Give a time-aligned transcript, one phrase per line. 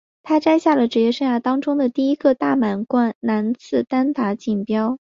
[0.23, 4.97] 他摘下了职业生涯中的第一个大满贯男子单打锦标。